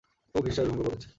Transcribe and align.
ও 0.35 0.37
বিশ্বাস 0.41 0.65
ভঙ্গ 0.67 0.81
করেছে। 0.83 1.07